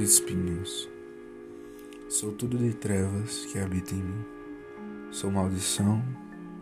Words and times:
espinhos. 0.00 0.88
Sou 2.08 2.32
tudo 2.32 2.56
de 2.56 2.72
trevas 2.72 3.44
que 3.46 3.58
habita 3.58 3.94
em 3.94 4.02
mim. 4.02 4.24
Sou 5.10 5.30
maldição 5.30 6.02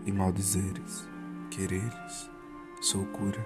e 0.04 0.12
maldizeres, 0.12 1.08
quereres. 1.51 2.31
Sou 2.81 3.04
cura. 3.06 3.45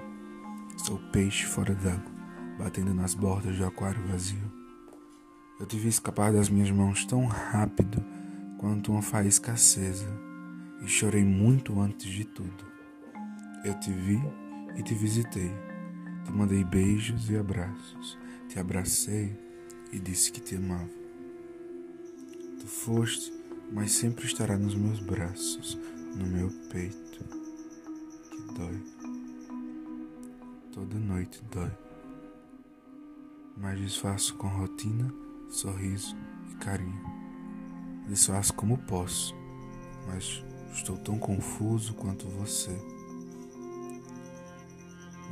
Sou 0.78 0.98
peixe 1.12 1.44
fora 1.44 1.74
d'água, 1.74 2.10
batendo 2.58 2.94
nas 2.94 3.14
bordas 3.14 3.56
do 3.56 3.66
aquário 3.66 4.02
vazio. 4.08 4.50
Eu 5.60 5.66
te 5.66 5.76
vi 5.76 5.88
escapar 5.88 6.32
das 6.32 6.48
minhas 6.48 6.70
mãos 6.70 7.04
tão 7.04 7.26
rápido 7.26 8.02
quanto 8.58 8.92
uma 8.92 9.02
faísca 9.02 9.52
acesa, 9.52 10.08
e 10.82 10.88
chorei 10.88 11.24
muito 11.24 11.78
antes 11.80 12.10
de 12.10 12.24
tudo. 12.24 12.64
Eu 13.64 13.78
te 13.78 13.92
vi 13.92 14.20
e 14.76 14.82
te 14.82 14.94
visitei, 14.94 15.52
te 16.24 16.32
mandei 16.32 16.64
beijos 16.64 17.28
e 17.30 17.36
abraços, 17.36 18.18
te 18.48 18.58
abracei 18.58 19.41
e 19.92 19.98
disse 19.98 20.32
que 20.32 20.40
te 20.40 20.56
amava. 20.56 20.88
Tu 22.58 22.66
foste, 22.66 23.32
mas 23.70 23.92
sempre 23.92 24.26
estará 24.26 24.56
nos 24.56 24.74
meus 24.74 24.98
braços, 25.00 25.78
no 26.16 26.26
meu 26.26 26.50
peito, 26.70 27.24
que 28.30 28.54
dói. 28.54 28.82
Toda 30.72 30.98
noite 30.98 31.42
dói. 31.50 31.70
Mas 33.56 33.78
disfarço 33.78 34.34
com 34.36 34.48
rotina, 34.48 35.12
sorriso 35.50 36.16
e 36.50 36.54
carinho. 36.56 37.02
Disfarço 38.08 38.54
como 38.54 38.78
posso, 38.78 39.34
mas 40.06 40.42
estou 40.72 40.96
tão 40.96 41.18
confuso 41.18 41.94
quanto 41.94 42.26
você. 42.28 42.72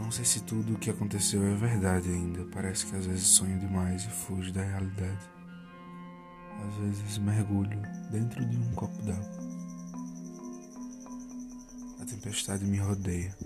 Não 0.01 0.11
sei 0.11 0.25
se 0.25 0.43
tudo 0.43 0.75
o 0.75 0.79
que 0.79 0.89
aconteceu 0.89 1.45
é 1.45 1.55
verdade 1.55 2.09
ainda. 2.09 2.45
Parece 2.47 2.87
que 2.87 2.97
às 2.97 3.05
vezes 3.05 3.29
sonho 3.29 3.59
demais 3.61 4.03
e 4.05 4.09
fujo 4.09 4.51
da 4.51 4.63
realidade. 4.63 5.31
Às 6.67 6.75
vezes 6.77 7.19
mergulho 7.19 7.81
dentro 8.11 8.45
de 8.45 8.57
um 8.57 8.73
copo 8.73 8.97
d'água. 9.03 9.31
A 12.01 12.05
tempestade 12.07 12.65
me 12.65 12.79
rodeia 12.79 13.37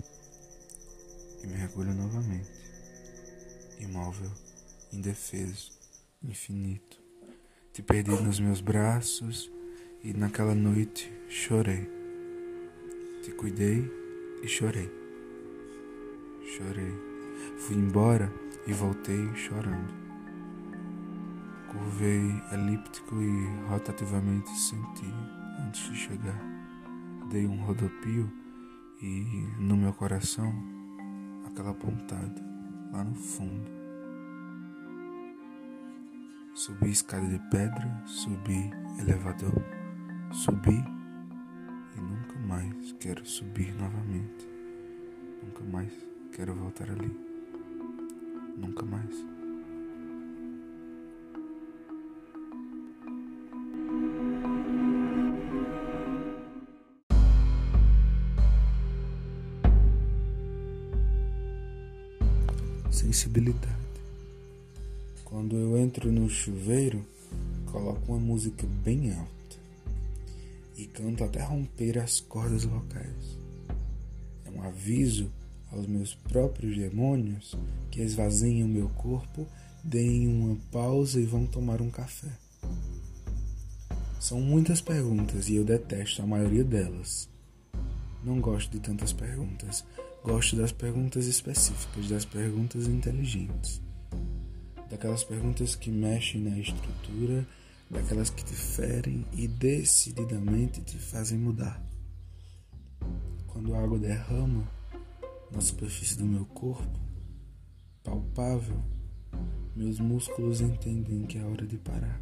e 1.43 1.47
mergulho 1.47 1.93
novamente. 1.93 2.49
Imóvel, 3.79 4.31
indefeso, 4.93 5.71
infinito. 6.23 6.97
Te 7.73 7.83
perdi 7.83 8.11
nos 8.11 8.39
meus 8.39 8.61
braços 8.61 9.51
e 10.01 10.13
naquela 10.13 10.55
noite 10.55 11.11
chorei. 11.27 11.87
Te 13.21 13.31
cuidei 13.31 13.91
e 14.41 14.47
chorei. 14.47 15.04
Chorei. 16.45 16.93
Fui 17.57 17.75
embora 17.75 18.31
e 18.67 18.73
voltei 18.73 19.33
chorando. 19.35 19.93
Curvei 21.71 22.41
elíptico 22.53 23.19
e 23.19 23.47
rotativamente 23.67 24.49
senti 24.51 25.11
antes 25.59 25.89
de 25.89 25.95
chegar. 25.95 26.39
Dei 27.31 27.47
um 27.47 27.63
rodopio 27.63 28.31
e 29.01 29.47
no 29.57 29.75
meu 29.75 29.91
coração 29.91 30.53
aquela 31.47 31.73
pontada 31.73 32.41
lá 32.91 33.03
no 33.03 33.15
fundo. 33.15 33.69
Subi 36.53 36.91
escada 36.91 37.27
de 37.27 37.39
pedra, 37.49 38.03
subi 38.05 38.71
elevador, 38.99 39.61
subi 40.31 40.83
e 41.97 41.99
nunca 41.99 42.39
mais 42.47 42.93
quero 42.93 43.25
subir 43.25 43.73
novamente. 43.75 44.47
Nunca 45.43 45.63
mais 45.65 46.14
Quero 46.35 46.53
voltar 46.53 46.89
ali. 46.89 47.17
Nunca 48.57 48.83
mais. 48.83 49.15
Sensibilidade. 62.91 63.65
Quando 65.23 65.55
eu 65.55 65.77
entro 65.77 66.11
no 66.11 66.29
chuveiro, 66.29 67.01
coloco 67.71 68.11
uma 68.11 68.19
música 68.19 68.67
bem 68.83 69.13
alta 69.13 69.55
e 70.75 70.85
canto 70.85 71.23
até 71.23 71.41
romper 71.41 71.97
as 71.97 72.19
cordas 72.19 72.65
vocais. 72.65 73.37
É 74.43 74.49
um 74.49 74.61
aviso 74.63 75.31
aos 75.75 75.85
meus 75.87 76.15
próprios 76.15 76.77
demônios 76.77 77.55
que 77.91 78.01
esvaziam 78.01 78.67
meu 78.67 78.89
corpo, 78.89 79.45
deem 79.83 80.27
uma 80.27 80.57
pausa 80.71 81.19
e 81.19 81.25
vão 81.25 81.45
tomar 81.45 81.81
um 81.81 81.89
café. 81.89 82.31
São 84.19 84.41
muitas 84.41 84.81
perguntas 84.81 85.49
e 85.49 85.55
eu 85.55 85.63
detesto 85.63 86.21
a 86.21 86.25
maioria 86.25 86.63
delas. 86.63 87.29
Não 88.23 88.41
gosto 88.41 88.71
de 88.71 88.79
tantas 88.79 89.13
perguntas. 89.13 89.85
Gosto 90.23 90.55
das 90.55 90.71
perguntas 90.71 91.27
específicas, 91.27 92.09
das 92.09 92.25
perguntas 92.25 92.87
inteligentes. 92.87 93.79
Daquelas 94.89 95.23
perguntas 95.23 95.75
que 95.75 95.91
mexem 95.91 96.41
na 96.41 96.57
estrutura, 96.57 97.45
daquelas 97.91 98.31
que 98.31 98.43
te 98.43 98.55
ferem 98.55 99.23
e 99.33 99.47
decididamente 99.47 100.81
te 100.81 100.97
fazem 100.97 101.37
mudar. 101.37 101.79
Quando 103.45 103.75
a 103.75 103.83
água 103.83 103.99
derrama, 103.99 104.67
na 105.55 105.61
superfície 105.61 106.17
do 106.17 106.25
meu 106.25 106.45
corpo, 106.47 106.99
palpável, 108.03 108.83
meus 109.73 110.01
músculos 110.01 110.59
entendem 110.59 111.25
que 111.25 111.37
é 111.37 111.45
hora 111.45 111.65
de 111.65 111.77
parar. 111.77 112.21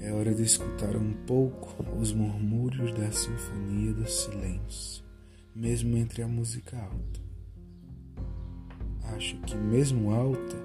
É 0.00 0.12
hora 0.12 0.34
de 0.34 0.42
escutar 0.42 0.96
um 0.96 1.12
pouco 1.24 1.84
os 1.96 2.12
murmúrios 2.12 2.92
da 2.92 3.12
sinfonia 3.12 3.94
do 3.94 4.08
silêncio, 4.08 5.04
mesmo 5.54 5.96
entre 5.96 6.22
a 6.22 6.26
música 6.26 6.76
alta. 6.76 7.20
Acho 9.14 9.36
que, 9.42 9.56
mesmo 9.56 10.10
alta, 10.10 10.56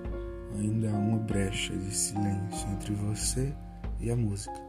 ainda 0.57 0.89
há 0.89 0.97
uma 0.97 1.19
brecha 1.19 1.77
de 1.77 1.95
silêncio 1.95 2.67
entre 2.69 2.95
você 2.95 3.53
e 3.99 4.09
a 4.09 4.15
música. 4.15 4.59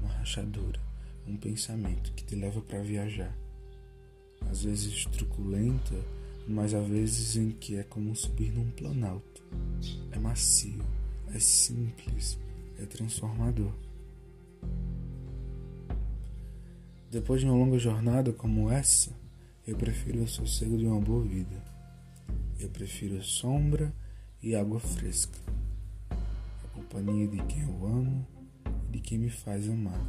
Uma 0.00 0.12
rachadura, 0.14 0.80
um 1.26 1.36
pensamento 1.36 2.10
que 2.14 2.24
te 2.24 2.34
leva 2.34 2.62
para 2.62 2.80
viajar 2.80 3.36
às 4.50 4.62
vezes 4.64 5.04
truculenta, 5.06 5.94
mas 6.46 6.72
às 6.72 6.86
vezes 6.86 7.36
em 7.36 7.50
que 7.50 7.76
é 7.76 7.82
como 7.82 8.14
subir 8.14 8.52
num 8.52 8.70
planalto. 8.70 9.42
É 10.10 10.18
macio, 10.18 10.82
é 11.34 11.38
simples, 11.38 12.38
é 12.78 12.86
transformador. 12.86 13.72
Depois 17.10 17.40
de 17.40 17.46
uma 17.46 17.56
longa 17.56 17.78
jornada 17.78 18.32
como 18.32 18.70
essa, 18.70 19.10
eu 19.66 19.76
prefiro 19.76 20.22
o 20.22 20.28
sossego 20.28 20.76
de 20.76 20.86
uma 20.86 21.00
boa 21.00 21.24
vida. 21.24 21.62
Eu 22.58 22.68
prefiro 22.68 23.22
sombra 23.22 23.94
e 24.42 24.54
água 24.54 24.80
fresca. 24.80 25.38
A 26.10 26.68
companhia 26.74 27.28
de 27.28 27.38
quem 27.44 27.62
eu 27.62 27.86
amo 27.86 28.26
e 28.88 28.92
de 28.92 29.00
quem 29.00 29.18
me 29.18 29.30
faz 29.30 29.68
amar. 29.68 30.00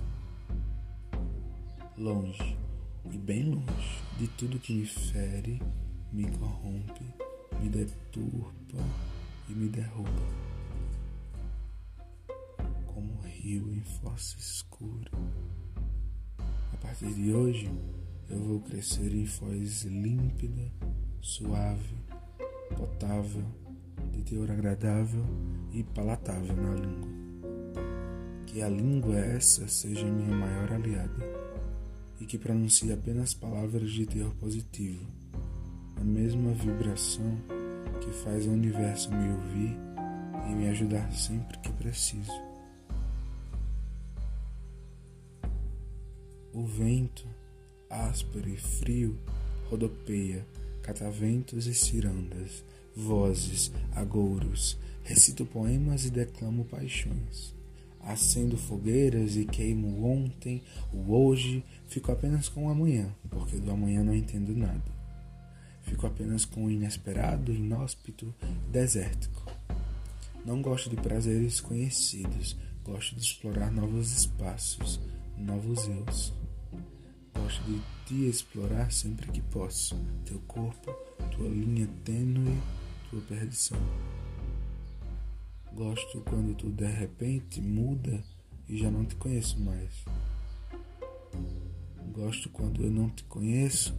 Longe 1.97 2.57
e 3.11 3.17
bem 3.17 3.43
longe 3.43 4.08
de 4.19 4.27
tudo 4.27 4.59
que 4.59 4.73
me 4.73 4.85
fere, 4.85 5.61
me 6.11 6.29
corrompe, 6.31 7.05
me 7.61 7.69
deturpa 7.69 8.77
e 9.47 9.53
me 9.53 9.69
derruba. 9.69 10.09
Como 12.85 13.13
um 13.13 13.21
rio 13.21 13.71
em 13.71 13.79
fossa 13.79 14.37
escura. 14.37 15.09
A 16.73 16.77
partir 16.81 17.13
de 17.13 17.33
hoje, 17.33 17.71
eu 18.29 18.43
vou 18.43 18.59
crescer 18.59 19.15
em 19.15 19.25
foz 19.25 19.83
límpida, 19.83 20.69
suave, 21.21 21.95
potável, 22.75 23.45
de 24.11 24.21
teor 24.23 24.51
agradável 24.51 25.23
e 25.71 25.81
palatável 25.81 26.57
na 26.57 26.75
língua. 26.75 27.09
Que 28.45 28.61
a 28.61 28.67
língua 28.67 29.17
essa 29.17 29.65
seja 29.69 30.03
minha 30.03 30.35
maior 30.35 30.73
aliada 30.73 31.48
que 32.29 32.37
pronuncie 32.37 32.93
apenas 32.93 33.33
palavras 33.33 33.89
de 33.89 34.05
teor 34.05 34.31
positivo, 34.35 35.03
a 35.95 36.03
mesma 36.03 36.53
vibração 36.53 37.35
que 37.99 38.11
faz 38.11 38.45
o 38.45 38.51
universo 38.51 39.11
me 39.11 39.31
ouvir 39.31 39.75
e 40.47 40.53
me 40.53 40.69
ajudar 40.69 41.11
sempre 41.11 41.57
que 41.57 41.73
preciso. 41.73 42.31
O 46.53 46.63
vento, 46.63 47.25
áspero 47.89 48.47
e 48.47 48.57
frio, 48.57 49.17
rodopeia, 49.67 50.45
cataventos 50.83 51.65
e 51.65 51.73
cirandas, 51.73 52.63
vozes, 52.95 53.71
agouros, 53.91 54.77
recito 55.03 55.47
poemas 55.47 56.05
e 56.05 56.11
declamo 56.11 56.63
paixões. 56.65 57.58
Acendo 58.01 58.57
fogueiras 58.57 59.35
e 59.35 59.45
queimo 59.45 60.05
ontem, 60.05 60.63
o 60.93 61.13
hoje, 61.13 61.63
fico 61.87 62.11
apenas 62.11 62.49
com 62.49 62.65
o 62.65 62.69
amanhã, 62.69 63.13
porque 63.29 63.57
do 63.57 63.71
amanhã 63.71 64.03
não 64.03 64.15
entendo 64.15 64.55
nada. 64.55 64.99
Fico 65.83 66.07
apenas 66.07 66.45
com 66.45 66.65
o 66.65 66.71
inesperado, 66.71 67.51
inóspito, 67.51 68.33
desértico. 68.71 69.43
Não 70.45 70.61
gosto 70.61 70.89
de 70.89 70.95
prazeres 70.95 71.59
conhecidos, 71.59 72.55
gosto 72.83 73.15
de 73.15 73.21
explorar 73.21 73.71
novos 73.71 74.11
espaços, 74.11 74.99
novos 75.37 75.87
eus. 75.87 76.33
Gosto 77.33 77.63
de 77.63 77.81
te 78.05 78.29
explorar 78.29 78.91
sempre 78.91 79.31
que 79.31 79.41
posso, 79.41 79.95
teu 80.25 80.39
corpo, 80.47 80.91
tua 81.31 81.47
linha 81.47 81.87
tênue, 82.03 82.57
tua 83.09 83.21
perdição. 83.21 83.79
Gosto 85.73 86.21
quando 86.21 86.55
tu 86.55 86.69
de 86.71 86.85
repente 86.85 87.61
muda 87.61 88.23
e 88.67 88.77
já 88.77 88.89
não 88.91 89.05
te 89.05 89.15
conheço 89.15 89.59
mais. 89.61 90.03
Gosto 92.11 92.49
quando 92.49 92.83
eu 92.83 92.91
não 92.91 93.09
te 93.09 93.23
conheço 93.25 93.95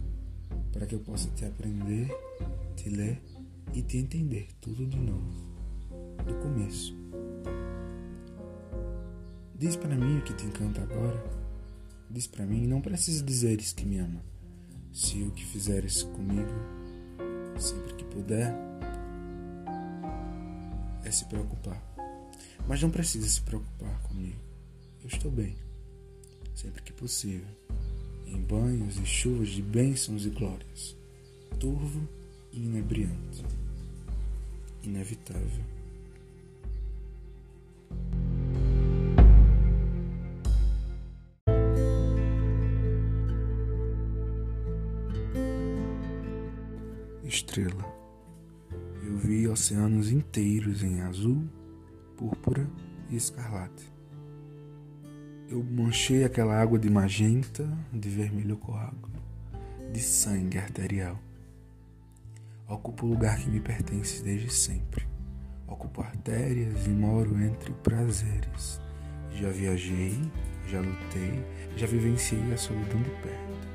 para 0.71 0.85
que 0.85 0.95
eu 0.95 0.99
possa 0.99 1.29
te 1.31 1.45
aprender, 1.45 2.09
te 2.75 2.89
ler 2.89 3.21
e 3.73 3.81
te 3.81 3.97
entender 3.97 4.47
tudo 4.59 4.85
de 4.85 4.97
novo, 4.97 5.31
do 6.25 6.35
começo. 6.35 6.95
Diz 9.55 9.75
para 9.75 9.95
mim 9.95 10.17
o 10.17 10.23
que 10.23 10.33
te 10.33 10.45
encanta 10.45 10.81
agora. 10.81 11.23
Diz 12.09 12.27
para 12.27 12.45
mim, 12.45 12.67
não 12.67 12.81
precisa 12.81 13.23
dizeres 13.23 13.71
que 13.71 13.85
me 13.85 13.99
ama. 13.99 14.21
Se 14.91 15.23
o 15.23 15.31
que 15.31 15.45
fizeres 15.45 16.03
comigo, 16.03 16.51
sempre 17.57 17.93
que 17.93 18.03
puder, 18.03 18.53
é 21.03 21.11
se 21.11 21.25
preocupar. 21.25 21.81
Mas 22.67 22.81
não 22.81 22.89
precisa 22.89 23.27
se 23.27 23.41
preocupar 23.41 24.01
comigo. 24.03 24.39
Eu 25.01 25.07
estou 25.07 25.31
bem, 25.31 25.55
sempre 26.55 26.81
que 26.81 26.93
possível 26.93 27.47
em 28.31 28.41
banhos 28.41 28.97
e 28.97 29.05
chuvas 29.05 29.49
de 29.49 29.61
bênçãos 29.61 30.25
e 30.25 30.29
glórias, 30.29 30.95
turvo 31.59 32.07
e 32.53 32.63
inebriante, 32.63 33.43
inevitável. 34.83 35.65
Estrela. 47.25 48.00
Oceanos 49.51 50.11
inteiros 50.11 50.83
em 50.83 51.01
azul, 51.01 51.47
púrpura 52.17 52.69
e 53.09 53.15
escarlate 53.15 53.91
eu 55.51 55.61
manchei 55.61 56.23
aquela 56.23 56.59
água 56.59 56.79
de 56.79 56.89
magenta, 56.89 57.67
de 57.91 58.09
vermelho 58.09 58.55
coágulo, 58.55 59.11
de 59.91 59.99
sangue 59.99 60.57
arterial. 60.57 61.19
Ocupo 62.69 63.05
o 63.05 63.09
lugar 63.09 63.37
que 63.37 63.49
me 63.49 63.59
pertence 63.59 64.23
desde 64.23 64.49
sempre. 64.49 65.05
Ocupo 65.67 66.01
artérias 66.01 66.87
e 66.87 66.89
moro 66.89 67.37
entre 67.41 67.73
prazeres. 67.73 68.79
Já 69.33 69.49
viajei, 69.49 70.17
já 70.69 70.79
lutei, 70.79 71.45
já 71.75 71.85
vivenciei 71.85 72.53
a 72.53 72.57
solidão 72.57 73.01
de 73.01 73.09
perto. 73.21 73.70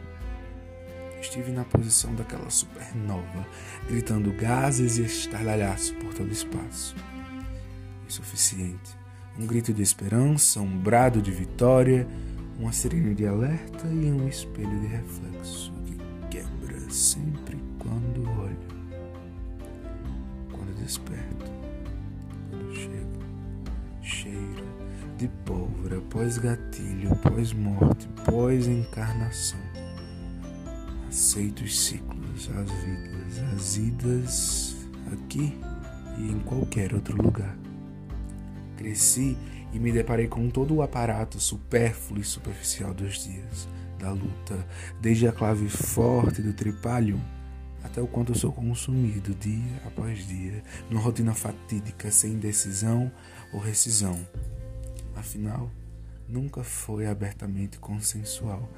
Estive 1.20 1.50
na 1.50 1.64
posição 1.64 2.14
daquela 2.14 2.50
supernova, 2.50 3.46
gritando 3.88 4.32
gases 4.32 4.98
e 4.98 5.02
estardalhaço 5.02 5.94
por 5.94 6.14
todo 6.14 6.28
o 6.28 6.32
espaço. 6.32 6.94
Insuficiente 8.06 9.06
um 9.38 9.46
grito 9.46 9.72
de 9.72 9.82
esperança, 9.82 10.60
um 10.60 10.78
brado 10.78 11.20
de 11.20 11.30
vitória, 11.30 12.06
uma 12.58 12.72
sirene 12.72 13.14
de 13.14 13.26
alerta 13.26 13.86
e 13.86 14.10
um 14.10 14.26
espelho 14.26 14.80
de 14.80 14.86
reflexo 14.86 15.72
que 15.84 15.98
quebra 16.30 16.90
sempre 16.90 17.58
quando 17.78 18.22
olho, 18.40 18.56
quando 20.50 20.74
desperto, 20.82 21.44
quando 22.50 22.74
chego, 22.74 23.20
cheiro 24.00 24.66
de 25.18 25.28
pólvora, 25.44 26.00
pós-gatilho, 26.10 27.14
pós-morte, 27.16 28.08
pós-encarnação. 28.24 29.85
Aceito 31.16 31.64
os 31.64 31.80
ciclos, 31.80 32.50
as 32.50 32.70
vidas, 32.70 33.54
as 33.54 33.76
idas 33.78 34.76
aqui 35.14 35.58
e 36.18 36.30
em 36.30 36.38
qualquer 36.40 36.92
outro 36.92 37.16
lugar. 37.16 37.56
Cresci 38.76 39.34
e 39.72 39.78
me 39.78 39.90
deparei 39.90 40.28
com 40.28 40.50
todo 40.50 40.74
o 40.74 40.82
aparato 40.82 41.40
supérfluo 41.40 42.20
e 42.20 42.24
superficial 42.24 42.92
dos 42.92 43.24
dias, 43.24 43.66
da 43.98 44.12
luta, 44.12 44.68
desde 45.00 45.26
a 45.26 45.32
clave 45.32 45.70
forte 45.70 46.42
do 46.42 46.52
tripalho 46.52 47.18
até 47.82 48.02
o 48.02 48.06
quanto 48.06 48.38
sou 48.38 48.52
consumido 48.52 49.34
dia 49.36 49.80
após 49.86 50.28
dia, 50.28 50.62
numa 50.90 51.00
rotina 51.00 51.32
fatídica 51.32 52.10
sem 52.10 52.38
decisão 52.38 53.10
ou 53.54 53.58
rescisão. 53.58 54.20
Afinal, 55.14 55.70
nunca 56.28 56.62
foi 56.62 57.06
abertamente 57.06 57.78
consensual, 57.78 58.70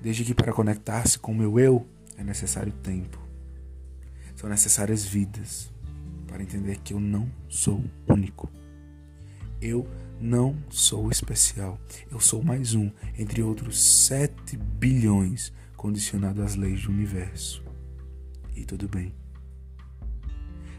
desde 0.00 0.24
que 0.24 0.34
para 0.34 0.52
conectar-se 0.52 1.18
com 1.18 1.32
o 1.32 1.34
meu 1.34 1.58
eu 1.58 1.86
é 2.16 2.24
necessário 2.24 2.72
tempo. 2.72 3.18
São 4.34 4.48
necessárias 4.48 5.04
vidas 5.04 5.70
para 6.26 6.42
entender 6.42 6.78
que 6.78 6.94
eu 6.94 7.00
não 7.00 7.30
sou 7.48 7.84
único. 8.08 8.50
Eu 9.60 9.86
não 10.18 10.56
sou 10.70 11.10
especial. 11.10 11.78
Eu 12.10 12.20
sou 12.20 12.42
mais 12.42 12.74
um 12.74 12.90
entre 13.18 13.42
outros 13.42 13.82
7 14.06 14.56
bilhões 14.56 15.52
condicionado 15.76 16.42
às 16.42 16.54
leis 16.54 16.82
do 16.84 16.90
universo. 16.90 17.62
E 18.56 18.64
tudo 18.64 18.88
bem. 18.88 19.14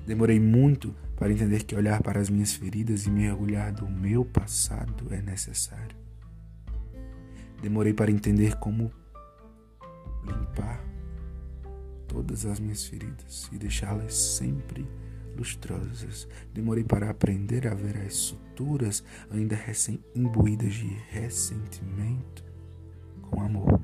Demorei 0.05 0.39
muito 0.39 0.95
para 1.15 1.31
entender 1.31 1.63
que 1.63 1.75
olhar 1.75 2.01
para 2.01 2.19
as 2.19 2.29
minhas 2.29 2.53
feridas 2.53 3.05
e 3.05 3.11
mergulhar 3.11 3.71
do 3.71 3.87
meu 3.87 4.25
passado 4.25 5.05
é 5.11 5.21
necessário. 5.21 5.95
Demorei 7.61 7.93
para 7.93 8.09
entender 8.09 8.55
como 8.55 8.91
limpar 10.25 10.83
todas 12.07 12.45
as 12.45 12.59
minhas 12.59 12.85
feridas 12.85 13.49
e 13.51 13.57
deixá-las 13.57 14.13
sempre 14.13 14.85
lustrosas. 15.37 16.27
Demorei 16.53 16.83
para 16.83 17.09
aprender 17.09 17.67
a 17.67 17.73
ver 17.73 17.97
as 17.97 18.15
suturas 18.15 19.03
ainda 19.29 19.55
recém-imbuídas 19.55 20.73
de 20.73 20.87
ressentimento 21.09 22.43
com 23.21 23.41
amor. 23.41 23.81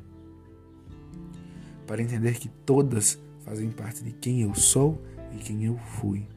Para 1.86 2.02
entender 2.02 2.38
que 2.38 2.50
todas 2.50 3.18
fazem 3.46 3.72
parte 3.72 4.04
de 4.04 4.12
quem 4.12 4.42
eu 4.42 4.54
sou 4.54 5.02
e 5.34 5.38
quem 5.38 5.64
eu 5.64 5.78
fui. 5.78 6.28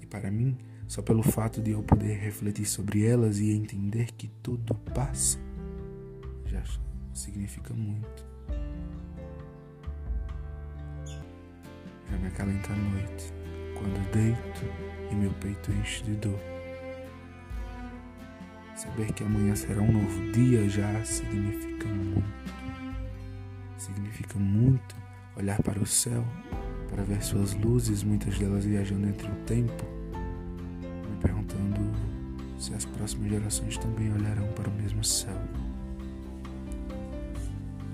E 0.00 0.06
para 0.06 0.30
mim, 0.30 0.56
só 0.88 1.02
pelo 1.02 1.22
fato 1.22 1.60
de 1.60 1.72
eu 1.72 1.82
poder 1.82 2.14
refletir 2.14 2.64
sobre 2.64 3.04
elas 3.04 3.38
e 3.38 3.50
entender 3.50 4.12
que 4.12 4.28
tudo 4.42 4.74
passa, 4.94 5.38
já 6.46 6.62
significa 7.12 7.74
muito. 7.74 8.33
Já 12.10 12.16
me 12.18 12.26
acalenta 12.28 12.72
a 12.72 12.76
noite 12.76 13.32
quando 13.78 14.10
deito 14.12 14.64
e 15.10 15.14
meu 15.14 15.30
peito 15.32 15.72
enche 15.72 16.02
de 16.04 16.14
dor. 16.14 16.40
Saber 18.76 19.12
que 19.12 19.22
amanhã 19.22 19.54
será 19.54 19.80
um 19.80 19.92
novo 19.92 20.32
dia 20.32 20.68
já 20.68 21.04
significa 21.04 21.88
muito. 21.88 22.54
Significa 23.78 24.38
muito 24.38 24.96
olhar 25.36 25.62
para 25.62 25.80
o 25.80 25.86
céu, 25.86 26.24
para 26.88 27.02
ver 27.02 27.22
suas 27.22 27.54
luzes, 27.54 28.02
muitas 28.02 28.38
delas 28.38 28.64
viajando 28.64 29.06
entre 29.06 29.28
o 29.28 29.34
tempo, 29.46 29.84
me 31.10 31.16
perguntando 31.20 31.80
se 32.58 32.74
as 32.74 32.84
próximas 32.84 33.30
gerações 33.30 33.78
também 33.78 34.12
olharão 34.12 34.46
para 34.52 34.68
o 34.68 34.72
mesmo 34.72 35.04
céu. 35.04 35.38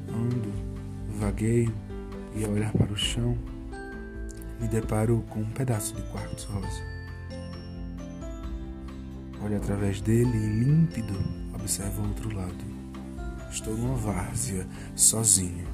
Ando, 0.08 0.52
vagueio 1.18 1.72
e 2.34 2.44
ao 2.44 2.52
olhar 2.52 2.72
para 2.72 2.92
o 2.92 2.96
chão, 2.96 3.36
me 4.60 4.68
deparo 4.68 5.24
com 5.30 5.40
um 5.40 5.50
pedaço 5.50 5.94
de 5.94 6.02
quartzo 6.10 6.46
rosa. 6.52 6.82
Olho 9.42 9.56
através 9.56 10.02
dele 10.02 10.36
e 10.36 10.64
límpido 10.64 11.14
observo 11.54 12.02
o 12.02 12.08
outro 12.08 12.36
lado. 12.36 12.80
Estou 13.50 13.74
numa 13.74 13.96
várzea, 13.96 14.66
sozinho, 14.94 15.66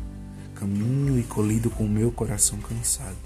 caminho 0.54 1.18
e 1.18 1.24
colhido 1.24 1.68
com 1.68 1.84
o 1.84 1.88
meu 1.88 2.12
coração 2.12 2.60
cansado. 2.60 3.16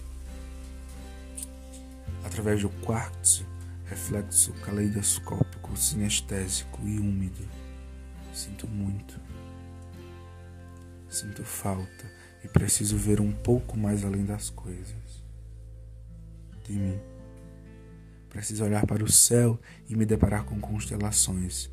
Através 2.24 2.62
do 2.62 2.70
quartzo, 2.70 3.46
reflexo 3.84 4.52
caleidoscópico, 4.64 5.76
sinestésico 5.76 6.80
e 6.86 6.98
úmido. 6.98 7.46
Sinto 8.32 8.66
muito. 8.66 9.20
Sinto 11.08 11.44
falta 11.44 12.10
e 12.42 12.48
preciso 12.48 12.96
ver 12.96 13.20
um 13.20 13.32
pouco 13.32 13.76
mais 13.76 14.04
além 14.04 14.24
das 14.24 14.48
coisas 14.48 15.20
de 16.70 16.78
mim. 16.78 17.00
Preciso 18.28 18.64
olhar 18.64 18.86
para 18.86 19.02
o 19.02 19.10
céu 19.10 19.58
e 19.88 19.96
me 19.96 20.06
deparar 20.06 20.44
com 20.44 20.60
constelações 20.60 21.68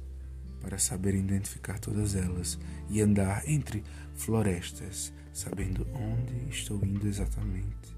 para 0.60 0.80
saber 0.80 1.14
identificar 1.14 1.80
todas 1.80 2.16
elas 2.16 2.58
e 2.90 3.00
andar 3.00 3.48
entre 3.48 3.84
florestas, 4.16 5.14
sabendo 5.32 5.88
onde 5.94 6.50
estou 6.50 6.84
indo 6.84 7.08
exatamente 7.08 7.96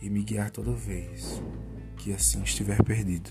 e 0.00 0.08
me 0.08 0.22
guiar 0.22 0.50
toda 0.50 0.72
vez 0.72 1.42
que 1.96 2.12
assim 2.12 2.40
estiver 2.42 2.82
perdido. 2.84 3.30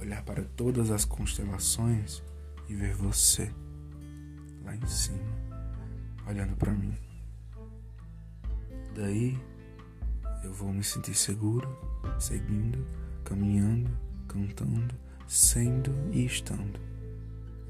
Olhar 0.00 0.22
para 0.24 0.42
todas 0.42 0.90
as 0.90 1.04
constelações 1.04 2.22
e 2.68 2.74
ver 2.74 2.94
você 2.94 3.52
lá 4.64 4.74
em 4.74 4.86
cima, 4.86 5.20
olhando 6.26 6.56
para 6.56 6.72
mim. 6.72 6.96
Daí 8.94 9.38
eu 10.46 10.52
vou 10.52 10.72
me 10.72 10.84
sentir 10.84 11.14
seguro, 11.14 11.68
seguindo, 12.20 12.86
caminhando, 13.24 13.90
cantando, 14.28 14.94
sendo 15.26 15.92
e 16.12 16.24
estando. 16.24 16.78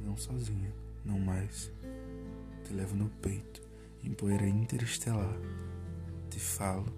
Não 0.04 0.14
sozinho, 0.14 0.72
não 1.02 1.18
mais. 1.18 1.72
Te 2.64 2.74
levo 2.74 2.94
no 2.94 3.08
peito, 3.08 3.62
em 4.04 4.12
poeira 4.12 4.46
interestelar. 4.46 5.34
Te 6.28 6.38
falo, 6.38 6.92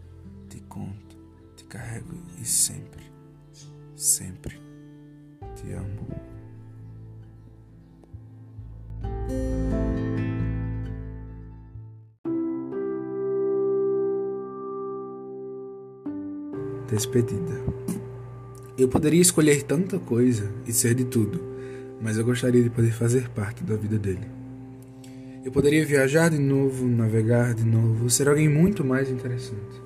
te 0.49 0.61
conto, 0.62 1.16
te 1.56 1.64
carrego 1.64 2.12
e 2.40 2.44
sempre, 2.44 3.04
sempre 3.94 4.61
te 5.54 5.73
amo. 5.73 6.38
Despedida. 16.90 17.61
Eu 18.78 18.88
poderia 18.88 19.21
escolher 19.21 19.62
tanta 19.62 19.99
coisa 19.99 20.50
e 20.66 20.73
ser 20.73 20.95
de 20.95 21.04
tudo, 21.04 21.38
mas 22.00 22.16
eu 22.16 22.25
gostaria 22.25 22.62
de 22.62 22.71
poder 22.71 22.92
fazer 22.92 23.28
parte 23.28 23.62
da 23.62 23.76
vida 23.76 23.99
dele. 23.99 24.26
Eu 25.45 25.52
poderia 25.52 25.85
viajar 25.85 26.30
de 26.30 26.38
novo, 26.38 26.88
navegar 26.88 27.52
de 27.52 27.62
novo, 27.62 28.09
ser 28.09 28.26
alguém 28.26 28.49
muito 28.49 28.83
mais 28.83 29.11
interessante. 29.11 29.83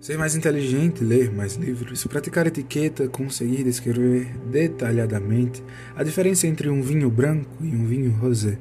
Ser 0.00 0.16
mais 0.16 0.36
inteligente, 0.36 1.02
ler 1.02 1.32
mais 1.32 1.56
livros, 1.56 2.04
praticar 2.04 2.46
etiqueta, 2.46 3.08
conseguir 3.08 3.64
descrever 3.64 4.28
detalhadamente 4.48 5.60
a 5.96 6.04
diferença 6.04 6.46
entre 6.46 6.68
um 6.68 6.80
vinho 6.80 7.10
branco 7.10 7.50
e 7.60 7.74
um 7.74 7.84
vinho 7.84 8.12
rosé. 8.12 8.56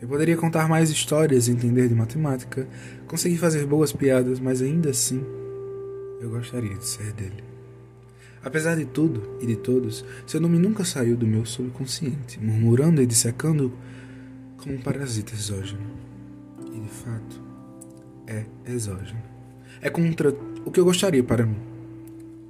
Eu 0.00 0.08
poderia 0.08 0.36
contar 0.36 0.66
mais 0.66 0.88
histórias, 0.88 1.48
entender 1.48 1.88
de 1.88 1.94
matemática, 1.94 2.66
conseguir 3.06 3.36
fazer 3.36 3.66
boas 3.66 3.92
piadas, 3.92 4.40
mas 4.40 4.62
ainda 4.62 4.90
assim 4.90 5.22
eu 6.20 6.30
gostaria 6.30 6.74
de 6.74 6.86
ser 6.86 7.12
dele. 7.12 7.44
Apesar 8.42 8.76
de 8.76 8.86
tudo 8.86 9.36
e 9.40 9.46
de 9.46 9.56
todos, 9.56 10.02
seu 10.26 10.40
nome 10.40 10.58
nunca 10.58 10.84
saiu 10.84 11.16
do 11.16 11.26
meu 11.26 11.44
subconsciente, 11.44 12.40
murmurando 12.40 13.02
e 13.02 13.06
dissecando 13.06 13.70
como 14.56 14.76
um 14.76 14.80
parasita 14.80 15.34
exógeno. 15.34 15.82
E 16.74 16.80
de 16.80 16.88
fato, 16.88 17.42
é 18.26 18.46
exógeno. 18.66 19.20
É 19.82 19.90
contra 19.90 20.34
o 20.64 20.70
que 20.70 20.80
eu 20.80 20.84
gostaria 20.84 21.22
para 21.22 21.44
mim. 21.44 21.58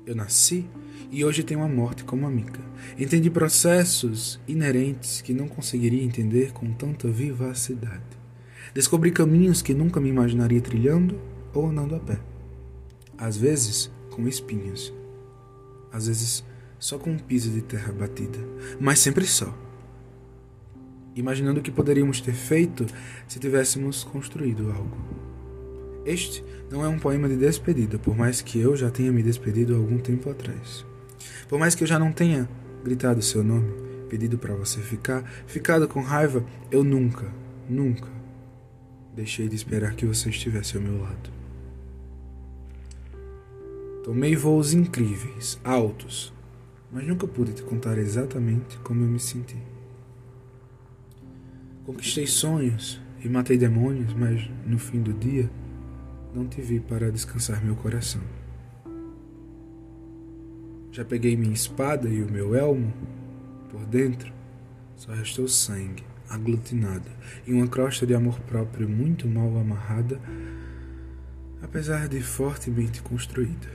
Eu 0.06 0.14
nasci 0.14 0.68
e 1.10 1.24
hoje 1.24 1.42
tenho 1.42 1.62
a 1.62 1.68
morte 1.68 2.04
como 2.04 2.26
amiga. 2.26 2.60
Entendi 2.98 3.30
processos 3.30 4.40
inerentes 4.46 5.20
que 5.20 5.34
não 5.34 5.48
conseguiria 5.48 6.04
entender 6.04 6.52
com 6.52 6.72
tanta 6.72 7.08
vivacidade. 7.08 8.18
Descobri 8.72 9.10
caminhos 9.10 9.62
que 9.62 9.74
nunca 9.74 10.00
me 10.00 10.08
imaginaria 10.08 10.60
trilhando 10.60 11.18
ou 11.52 11.66
andando 11.66 11.94
a 11.94 11.98
pé 11.98 12.20
às 13.20 13.36
vezes 13.36 13.90
com 14.10 14.26
espinhos, 14.26 14.92
às 15.92 16.06
vezes 16.06 16.42
só 16.78 16.98
com 16.98 17.10
um 17.10 17.18
piso 17.18 17.50
de 17.50 17.60
terra 17.60 17.92
batida, 17.92 18.38
mas 18.80 18.98
sempre 18.98 19.26
só. 19.26 19.54
Imaginando 21.14 21.60
o 21.60 21.62
que 21.62 21.70
poderíamos 21.70 22.22
ter 22.22 22.32
feito 22.32 22.86
se 23.28 23.38
tivéssemos 23.38 24.02
construído 24.02 24.72
algo. 24.72 24.96
Este 26.06 26.42
não 26.70 26.82
é 26.82 26.88
um 26.88 26.98
poema 26.98 27.28
de 27.28 27.36
despedida, 27.36 27.98
por 27.98 28.16
mais 28.16 28.40
que 28.40 28.58
eu 28.58 28.74
já 28.74 28.90
tenha 28.90 29.12
me 29.12 29.22
despedido 29.22 29.76
algum 29.76 29.98
tempo 29.98 30.30
atrás. 30.30 30.86
Por 31.50 31.58
mais 31.58 31.74
que 31.74 31.82
eu 31.82 31.88
já 31.88 31.98
não 31.98 32.12
tenha 32.12 32.48
gritado 32.84 33.20
seu 33.20 33.42
nome, 33.42 33.72
pedido 34.08 34.38
para 34.38 34.54
você 34.54 34.80
ficar, 34.80 35.24
ficado 35.48 35.88
com 35.88 36.00
raiva, 36.00 36.44
eu 36.70 36.84
nunca, 36.84 37.26
nunca 37.68 38.06
deixei 39.16 39.48
de 39.48 39.56
esperar 39.56 39.96
que 39.96 40.06
você 40.06 40.30
estivesse 40.30 40.76
ao 40.76 40.82
meu 40.84 41.02
lado. 41.02 41.28
Tomei 44.04 44.36
voos 44.36 44.72
incríveis, 44.72 45.58
altos, 45.64 46.32
mas 46.92 47.04
nunca 47.04 47.26
pude 47.26 47.52
te 47.52 47.64
contar 47.64 47.98
exatamente 47.98 48.78
como 48.84 49.02
eu 49.02 49.08
me 49.08 49.18
senti. 49.18 49.56
Conquistei 51.84 52.28
sonhos 52.28 53.00
e 53.24 53.28
matei 53.28 53.58
demônios, 53.58 54.14
mas 54.14 54.48
no 54.64 54.78
fim 54.78 55.02
do 55.02 55.12
dia 55.12 55.50
não 56.32 56.46
te 56.46 56.62
vi 56.62 56.78
para 56.78 57.10
descansar 57.10 57.60
meu 57.64 57.74
coração. 57.74 58.22
Já 60.92 61.04
peguei 61.04 61.36
minha 61.36 61.54
espada 61.54 62.08
e 62.08 62.22
o 62.22 62.30
meu 62.30 62.54
elmo, 62.54 62.92
por 63.70 63.84
dentro 63.86 64.32
só 64.96 65.12
restou 65.12 65.48
sangue, 65.48 66.04
aglutinada, 66.28 67.10
e 67.46 67.52
uma 67.52 67.66
crosta 67.66 68.06
de 68.06 68.14
amor 68.14 68.38
próprio 68.40 68.88
muito 68.88 69.26
mal 69.26 69.56
amarrada 69.56 70.20
apesar 71.62 72.08
de 72.08 72.20
fortemente 72.20 73.02
construída. 73.02 73.68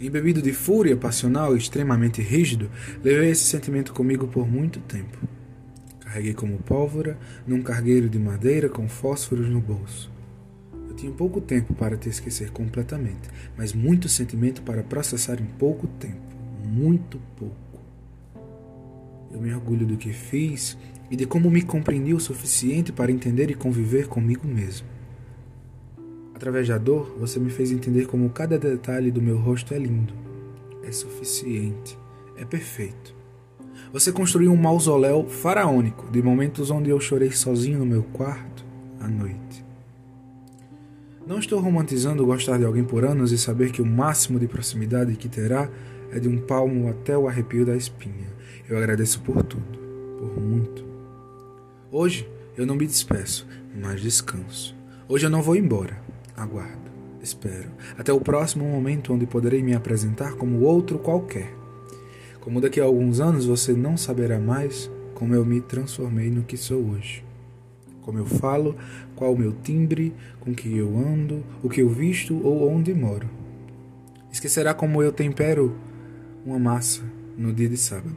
Embebido 0.00 0.42
de 0.42 0.52
fúria 0.52 0.96
passional 0.96 1.56
extremamente 1.56 2.20
rígido, 2.20 2.70
levei 3.02 3.30
esse 3.30 3.44
sentimento 3.44 3.92
comigo 3.92 4.26
por 4.26 4.48
muito 4.48 4.80
tempo. 4.80 5.16
Carreguei 6.00 6.34
como 6.34 6.58
pólvora 6.58 7.16
num 7.46 7.62
cargueiro 7.62 8.08
de 8.08 8.18
madeira 8.18 8.68
com 8.68 8.88
fósforos 8.88 9.48
no 9.48 9.60
bolso. 9.60 10.10
Eu 10.92 10.96
tinha 10.96 11.10
pouco 11.12 11.40
tempo 11.40 11.72
para 11.72 11.96
te 11.96 12.10
esquecer 12.10 12.50
completamente, 12.50 13.26
mas 13.56 13.72
muito 13.72 14.10
sentimento 14.10 14.60
para 14.60 14.82
processar 14.82 15.40
em 15.40 15.46
pouco 15.58 15.86
tempo. 15.86 16.20
Muito 16.66 17.18
pouco. 17.34 17.80
Eu 19.32 19.40
me 19.40 19.54
orgulho 19.54 19.86
do 19.86 19.96
que 19.96 20.12
fiz 20.12 20.76
e 21.10 21.16
de 21.16 21.24
como 21.24 21.50
me 21.50 21.62
compreendi 21.62 22.12
o 22.12 22.20
suficiente 22.20 22.92
para 22.92 23.10
entender 23.10 23.50
e 23.50 23.54
conviver 23.54 24.06
comigo 24.06 24.46
mesmo. 24.46 24.86
Através 26.34 26.68
da 26.68 26.76
dor, 26.76 27.16
você 27.18 27.40
me 27.40 27.48
fez 27.48 27.72
entender 27.72 28.06
como 28.06 28.28
cada 28.28 28.58
detalhe 28.58 29.10
do 29.10 29.22
meu 29.22 29.38
rosto 29.38 29.72
é 29.72 29.78
lindo, 29.78 30.12
é 30.84 30.92
suficiente, 30.92 31.96
é 32.36 32.44
perfeito. 32.44 33.16
Você 33.94 34.12
construiu 34.12 34.52
um 34.52 34.56
mausoléu 34.56 35.26
faraônico 35.26 36.10
de 36.10 36.22
momentos 36.22 36.70
onde 36.70 36.90
eu 36.90 37.00
chorei 37.00 37.30
sozinho 37.30 37.78
no 37.78 37.86
meu 37.86 38.02
quarto 38.02 38.62
à 39.00 39.08
noite. 39.08 39.71
Não 41.24 41.38
estou 41.38 41.60
romantizando 41.60 42.26
gostar 42.26 42.58
de 42.58 42.64
alguém 42.64 42.82
por 42.82 43.04
anos 43.04 43.30
e 43.30 43.38
saber 43.38 43.70
que 43.70 43.80
o 43.80 43.86
máximo 43.86 44.40
de 44.40 44.48
proximidade 44.48 45.14
que 45.14 45.28
terá 45.28 45.70
é 46.10 46.18
de 46.18 46.28
um 46.28 46.36
palmo 46.36 46.88
até 46.88 47.16
o 47.16 47.28
arrepio 47.28 47.64
da 47.64 47.76
espinha. 47.76 48.26
Eu 48.68 48.76
agradeço 48.76 49.20
por 49.20 49.40
tudo, 49.44 49.78
por 50.18 50.42
muito. 50.42 50.84
Hoje 51.92 52.28
eu 52.56 52.66
não 52.66 52.74
me 52.74 52.86
despeço, 52.86 53.46
mas 53.80 54.00
descanso. 54.00 54.74
Hoje 55.08 55.26
eu 55.26 55.30
não 55.30 55.42
vou 55.42 55.54
embora. 55.54 55.96
Aguardo, 56.36 56.90
espero, 57.22 57.68
até 57.96 58.12
o 58.12 58.20
próximo 58.20 58.64
momento 58.64 59.14
onde 59.14 59.24
poderei 59.24 59.62
me 59.62 59.74
apresentar 59.74 60.32
como 60.34 60.62
outro 60.62 60.98
qualquer. 60.98 61.54
Como 62.40 62.60
daqui 62.60 62.80
a 62.80 62.84
alguns 62.84 63.20
anos 63.20 63.46
você 63.46 63.72
não 63.72 63.96
saberá 63.96 64.40
mais 64.40 64.90
como 65.14 65.36
eu 65.36 65.44
me 65.44 65.60
transformei 65.60 66.30
no 66.30 66.42
que 66.42 66.56
sou 66.56 66.82
hoje. 66.84 67.22
Como 68.02 68.18
eu 68.18 68.26
falo, 68.26 68.76
qual 69.16 69.32
o 69.32 69.38
meu 69.38 69.52
timbre, 69.62 70.12
com 70.40 70.54
que 70.54 70.76
eu 70.76 70.96
ando, 70.98 71.42
o 71.62 71.68
que 71.68 71.80
eu 71.80 71.88
visto 71.88 72.38
ou 72.44 72.68
onde 72.70 72.92
moro. 72.92 73.28
Esquecerá 74.30 74.74
como 74.74 75.02
eu 75.02 75.12
tempero 75.12 75.74
uma 76.44 76.58
massa 76.58 77.02
no 77.36 77.52
dia 77.52 77.68
de 77.68 77.76
sábado, 77.76 78.16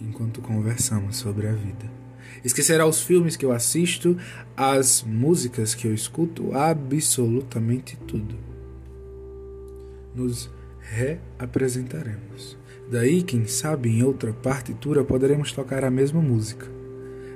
enquanto 0.00 0.40
conversamos 0.40 1.16
sobre 1.16 1.46
a 1.46 1.52
vida. 1.52 1.90
Esquecerá 2.44 2.86
os 2.86 3.02
filmes 3.02 3.36
que 3.36 3.44
eu 3.44 3.52
assisto, 3.52 4.16
as 4.56 5.02
músicas 5.02 5.74
que 5.74 5.86
eu 5.86 5.94
escuto, 5.94 6.54
absolutamente 6.54 7.96
tudo. 8.06 8.34
Nos 10.14 10.50
reapresentaremos. 10.80 12.56
Daí, 12.90 13.22
quem 13.22 13.46
sabe, 13.46 13.88
em 13.88 14.02
outra 14.02 14.32
partitura 14.32 15.04
poderemos 15.04 15.52
tocar 15.52 15.84
a 15.84 15.90
mesma 15.90 16.20
música. 16.20 16.81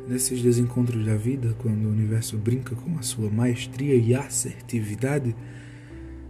Nesses 0.06 0.40
desencontros 0.40 1.04
da 1.04 1.16
vida, 1.16 1.54
quando 1.58 1.86
o 1.86 1.90
universo 1.90 2.36
brinca 2.36 2.76
com 2.76 2.96
a 2.96 3.02
sua 3.02 3.28
maestria 3.28 3.96
e 3.96 4.14
assertividade, 4.14 5.34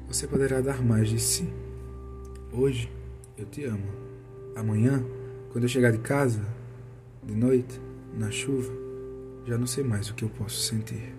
você 0.09 0.27
poderá 0.27 0.63
dar 0.63 0.83
mais 0.83 1.11
de 1.11 1.19
si. 1.19 1.47
Hoje, 2.51 2.91
eu 3.37 3.45
te 3.45 3.65
amo. 3.65 3.87
Amanhã, 4.55 5.05
quando 5.53 5.65
eu 5.65 5.69
chegar 5.69 5.93
de 5.93 5.99
casa, 5.99 6.43
de 7.23 7.35
noite, 7.35 7.79
na 8.17 8.31
chuva, 8.31 8.73
já 9.47 9.59
não 9.59 9.67
sei 9.67 9.85
mais 9.85 10.09
o 10.09 10.15
que 10.15 10.23
eu 10.23 10.31
posso 10.31 10.57
sentir. 10.57 11.16